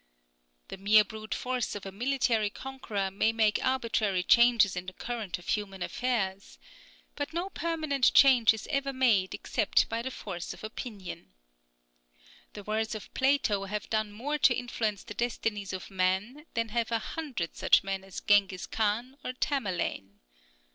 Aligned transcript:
The 0.69 0.77
mere 0.77 1.03
brute 1.03 1.35
force 1.35 1.75
of 1.75 1.85
a 1.85 1.91
military 1.91 2.49
conqueror 2.49 3.11
may 3.11 3.31
make 3.31 3.63
arbitrary 3.63 4.23
changes 4.23 4.75
in 4.75 4.87
the 4.87 4.93
current 4.93 5.37
of 5.37 5.49
human 5.49 5.83
affairs. 5.83 6.57
But 7.15 7.33
no 7.33 7.51
permanent 7.51 8.11
change 8.15 8.51
is 8.51 8.65
ever 8.71 8.93
made 8.93 9.35
except 9.35 9.87
by 9.89 10.01
the 10.01 10.09
force 10.09 10.55
of 10.55 10.63
opinion. 10.63 11.33
The 12.53 12.63
words 12.63 12.95
of 12.95 13.13
Plato 13.13 13.65
have 13.65 13.91
done 13.91 14.11
more 14.11 14.39
to 14.39 14.55
influence 14.57 15.03
the 15.03 15.13
destinies 15.13 15.71
of 15.71 15.91
men 15.91 16.47
than 16.55 16.69
have 16.69 16.91
a 16.91 16.97
hundred 16.97 17.55
such 17.55 17.83
men 17.83 18.03
as 18.03 18.21
Genghis 18.21 18.65
Khan 18.65 19.17
or 19.23 19.33
Tamerlane. 19.33 20.19